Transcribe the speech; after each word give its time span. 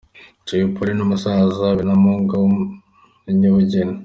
Jay 0.45 0.63
Polly 0.73 0.93
n'umusaza 0.95 1.53
Epa 1.65 1.77
Binamungu 1.79 2.31
w'umunyabugeni. 2.41 3.95